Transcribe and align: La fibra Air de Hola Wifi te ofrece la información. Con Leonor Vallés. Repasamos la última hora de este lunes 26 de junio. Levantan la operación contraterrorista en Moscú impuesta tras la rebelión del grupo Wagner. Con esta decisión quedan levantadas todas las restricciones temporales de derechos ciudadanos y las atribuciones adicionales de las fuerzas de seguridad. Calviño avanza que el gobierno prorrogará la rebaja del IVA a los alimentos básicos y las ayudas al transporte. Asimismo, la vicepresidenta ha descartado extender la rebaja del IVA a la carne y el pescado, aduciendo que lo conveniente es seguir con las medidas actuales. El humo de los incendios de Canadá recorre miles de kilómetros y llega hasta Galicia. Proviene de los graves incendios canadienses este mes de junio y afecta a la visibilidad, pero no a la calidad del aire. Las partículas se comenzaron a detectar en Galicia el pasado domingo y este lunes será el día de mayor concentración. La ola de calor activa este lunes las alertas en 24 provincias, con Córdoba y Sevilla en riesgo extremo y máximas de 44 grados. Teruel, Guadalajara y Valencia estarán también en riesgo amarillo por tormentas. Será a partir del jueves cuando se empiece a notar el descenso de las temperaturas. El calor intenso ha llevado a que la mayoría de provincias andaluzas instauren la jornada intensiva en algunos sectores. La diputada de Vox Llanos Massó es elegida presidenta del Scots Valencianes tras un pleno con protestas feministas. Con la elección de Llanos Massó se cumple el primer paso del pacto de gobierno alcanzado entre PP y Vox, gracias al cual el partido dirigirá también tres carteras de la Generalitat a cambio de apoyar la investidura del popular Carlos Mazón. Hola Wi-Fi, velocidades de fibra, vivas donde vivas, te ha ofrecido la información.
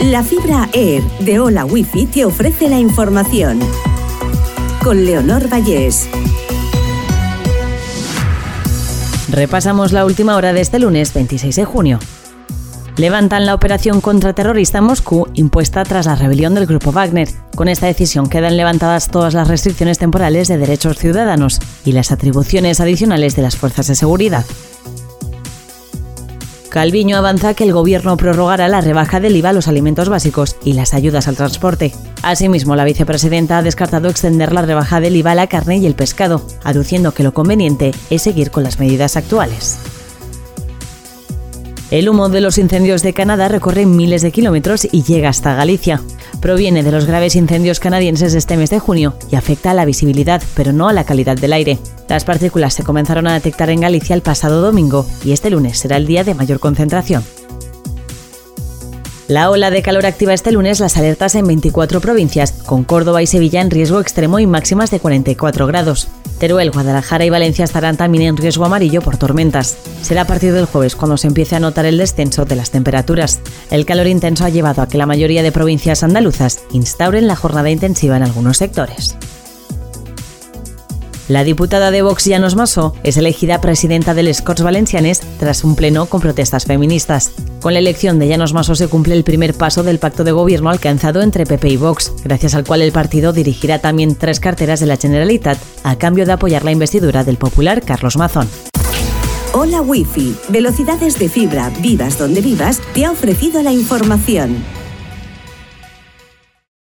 La 0.00 0.22
fibra 0.22 0.68
Air 0.74 1.02
de 1.20 1.40
Hola 1.40 1.64
Wifi 1.64 2.04
te 2.04 2.26
ofrece 2.26 2.68
la 2.68 2.78
información. 2.78 3.58
Con 4.84 5.06
Leonor 5.06 5.48
Vallés. 5.50 6.06
Repasamos 9.30 9.92
la 9.92 10.04
última 10.04 10.36
hora 10.36 10.52
de 10.52 10.60
este 10.60 10.78
lunes 10.78 11.14
26 11.14 11.56
de 11.56 11.64
junio. 11.64 11.98
Levantan 12.98 13.46
la 13.46 13.54
operación 13.54 14.02
contraterrorista 14.02 14.78
en 14.78 14.84
Moscú 14.84 15.28
impuesta 15.32 15.82
tras 15.82 16.04
la 16.04 16.14
rebelión 16.14 16.54
del 16.54 16.66
grupo 16.66 16.92
Wagner. 16.92 17.28
Con 17.54 17.68
esta 17.68 17.86
decisión 17.86 18.28
quedan 18.28 18.58
levantadas 18.58 19.08
todas 19.08 19.32
las 19.32 19.48
restricciones 19.48 19.98
temporales 19.98 20.46
de 20.46 20.58
derechos 20.58 20.98
ciudadanos 20.98 21.58
y 21.86 21.92
las 21.92 22.12
atribuciones 22.12 22.80
adicionales 22.80 23.34
de 23.34 23.42
las 23.42 23.56
fuerzas 23.56 23.86
de 23.86 23.94
seguridad. 23.94 24.44
Calviño 26.76 27.16
avanza 27.16 27.54
que 27.54 27.64
el 27.64 27.72
gobierno 27.72 28.18
prorrogará 28.18 28.68
la 28.68 28.82
rebaja 28.82 29.18
del 29.18 29.34
IVA 29.34 29.48
a 29.48 29.52
los 29.54 29.66
alimentos 29.66 30.10
básicos 30.10 30.56
y 30.62 30.74
las 30.74 30.92
ayudas 30.92 31.26
al 31.26 31.34
transporte. 31.34 31.94
Asimismo, 32.20 32.76
la 32.76 32.84
vicepresidenta 32.84 33.56
ha 33.56 33.62
descartado 33.62 34.10
extender 34.10 34.52
la 34.52 34.60
rebaja 34.60 35.00
del 35.00 35.16
IVA 35.16 35.30
a 35.30 35.34
la 35.36 35.46
carne 35.46 35.78
y 35.78 35.86
el 35.86 35.94
pescado, 35.94 36.46
aduciendo 36.64 37.12
que 37.12 37.22
lo 37.22 37.32
conveniente 37.32 37.92
es 38.10 38.20
seguir 38.20 38.50
con 38.50 38.62
las 38.62 38.78
medidas 38.78 39.16
actuales. 39.16 39.78
El 41.90 42.10
humo 42.10 42.28
de 42.28 42.42
los 42.42 42.58
incendios 42.58 43.02
de 43.02 43.14
Canadá 43.14 43.48
recorre 43.48 43.86
miles 43.86 44.20
de 44.20 44.30
kilómetros 44.30 44.86
y 44.92 45.02
llega 45.02 45.30
hasta 45.30 45.54
Galicia. 45.54 46.02
Proviene 46.40 46.82
de 46.82 46.92
los 46.92 47.06
graves 47.06 47.34
incendios 47.34 47.80
canadienses 47.80 48.34
este 48.34 48.56
mes 48.56 48.70
de 48.70 48.78
junio 48.78 49.14
y 49.30 49.36
afecta 49.36 49.70
a 49.70 49.74
la 49.74 49.84
visibilidad, 49.84 50.42
pero 50.54 50.72
no 50.72 50.88
a 50.88 50.92
la 50.92 51.04
calidad 51.04 51.36
del 51.36 51.52
aire. 51.52 51.78
Las 52.08 52.24
partículas 52.24 52.74
se 52.74 52.84
comenzaron 52.84 53.26
a 53.26 53.34
detectar 53.34 53.70
en 53.70 53.80
Galicia 53.80 54.14
el 54.14 54.22
pasado 54.22 54.60
domingo 54.60 55.06
y 55.24 55.32
este 55.32 55.50
lunes 55.50 55.78
será 55.78 55.96
el 55.96 56.06
día 56.06 56.24
de 56.24 56.34
mayor 56.34 56.60
concentración. 56.60 57.24
La 59.28 59.50
ola 59.50 59.70
de 59.70 59.82
calor 59.82 60.06
activa 60.06 60.34
este 60.34 60.52
lunes 60.52 60.78
las 60.78 60.96
alertas 60.96 61.34
en 61.34 61.48
24 61.48 62.00
provincias, 62.00 62.52
con 62.52 62.84
Córdoba 62.84 63.22
y 63.22 63.26
Sevilla 63.26 63.60
en 63.60 63.70
riesgo 63.70 64.00
extremo 64.00 64.38
y 64.38 64.46
máximas 64.46 64.92
de 64.92 65.00
44 65.00 65.66
grados. 65.66 66.06
Teruel, 66.38 66.70
Guadalajara 66.70 67.24
y 67.24 67.30
Valencia 67.30 67.64
estarán 67.64 67.96
también 67.96 68.24
en 68.24 68.36
riesgo 68.36 68.64
amarillo 68.64 69.00
por 69.00 69.16
tormentas. 69.16 69.76
Será 70.02 70.22
a 70.22 70.26
partir 70.26 70.52
del 70.52 70.66
jueves 70.66 70.96
cuando 70.96 71.16
se 71.16 71.28
empiece 71.28 71.56
a 71.56 71.60
notar 71.60 71.86
el 71.86 71.98
descenso 71.98 72.44
de 72.44 72.56
las 72.56 72.70
temperaturas. 72.70 73.40
El 73.70 73.86
calor 73.86 74.06
intenso 74.06 74.44
ha 74.44 74.50
llevado 74.50 74.82
a 74.82 74.88
que 74.88 74.98
la 74.98 75.06
mayoría 75.06 75.42
de 75.42 75.52
provincias 75.52 76.02
andaluzas 76.02 76.60
instauren 76.72 77.26
la 77.26 77.36
jornada 77.36 77.70
intensiva 77.70 78.16
en 78.16 78.22
algunos 78.22 78.58
sectores. 78.58 79.16
La 81.28 81.42
diputada 81.42 81.90
de 81.90 82.02
Vox 82.02 82.24
Llanos 82.26 82.54
Massó 82.54 82.94
es 83.02 83.16
elegida 83.16 83.60
presidenta 83.60 84.14
del 84.14 84.32
Scots 84.32 84.62
Valencianes 84.62 85.20
tras 85.40 85.64
un 85.64 85.74
pleno 85.74 86.06
con 86.06 86.20
protestas 86.20 86.66
feministas. 86.66 87.32
Con 87.60 87.72
la 87.72 87.80
elección 87.80 88.20
de 88.20 88.28
Llanos 88.28 88.52
Massó 88.52 88.76
se 88.76 88.86
cumple 88.86 89.14
el 89.14 89.24
primer 89.24 89.52
paso 89.52 89.82
del 89.82 89.98
pacto 89.98 90.22
de 90.22 90.30
gobierno 90.30 90.70
alcanzado 90.70 91.22
entre 91.22 91.44
PP 91.44 91.68
y 91.68 91.76
Vox, 91.78 92.12
gracias 92.22 92.54
al 92.54 92.64
cual 92.64 92.80
el 92.80 92.92
partido 92.92 93.32
dirigirá 93.32 93.80
también 93.80 94.14
tres 94.14 94.38
carteras 94.38 94.78
de 94.78 94.86
la 94.86 94.98
Generalitat 94.98 95.58
a 95.82 95.98
cambio 95.98 96.26
de 96.26 96.32
apoyar 96.32 96.64
la 96.64 96.70
investidura 96.70 97.24
del 97.24 97.38
popular 97.38 97.82
Carlos 97.82 98.16
Mazón. 98.16 98.48
Hola 99.52 99.82
Wi-Fi, 99.82 100.36
velocidades 100.50 101.18
de 101.18 101.28
fibra, 101.28 101.70
vivas 101.80 102.18
donde 102.18 102.40
vivas, 102.40 102.80
te 102.94 103.04
ha 103.04 103.10
ofrecido 103.10 103.62
la 103.62 103.72
información. 103.72 104.62